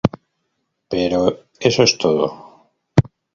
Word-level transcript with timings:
Pero 0.89 1.19
eso 1.59 1.83
es 1.83 1.95
todo. 1.99 2.27